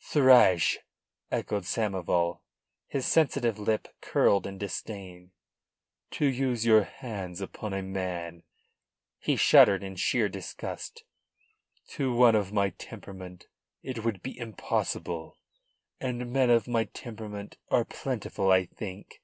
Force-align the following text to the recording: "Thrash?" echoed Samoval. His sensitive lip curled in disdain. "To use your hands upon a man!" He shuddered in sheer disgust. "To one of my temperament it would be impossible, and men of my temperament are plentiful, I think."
"Thrash?" 0.00 0.78
echoed 1.28 1.64
Samoval. 1.64 2.38
His 2.86 3.04
sensitive 3.04 3.58
lip 3.58 3.88
curled 4.00 4.46
in 4.46 4.56
disdain. 4.56 5.32
"To 6.12 6.24
use 6.26 6.64
your 6.64 6.84
hands 6.84 7.40
upon 7.40 7.72
a 7.74 7.82
man!" 7.82 8.44
He 9.18 9.34
shuddered 9.34 9.82
in 9.82 9.96
sheer 9.96 10.28
disgust. 10.28 11.02
"To 11.88 12.14
one 12.14 12.36
of 12.36 12.52
my 12.52 12.70
temperament 12.70 13.48
it 13.82 14.04
would 14.04 14.22
be 14.22 14.38
impossible, 14.38 15.36
and 16.00 16.32
men 16.32 16.48
of 16.48 16.68
my 16.68 16.84
temperament 16.84 17.56
are 17.68 17.84
plentiful, 17.84 18.52
I 18.52 18.66
think." 18.66 19.20